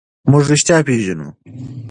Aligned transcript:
موږ 0.31 0.43
رښتیا 0.51 0.77
پېژنو. 0.87 1.29